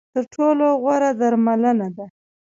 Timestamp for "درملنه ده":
1.19-2.05